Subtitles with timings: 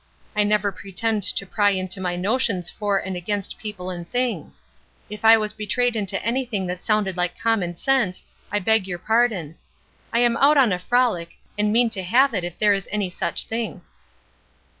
[0.35, 4.63] I never pretend to pry into my notions for and against people and things;
[5.11, 9.57] if I was betrayed into anything that sounded like common sense I beg your pardon.
[10.11, 13.11] I am out on a frolic, and mean to have it if there is any
[13.11, 13.81] such thing."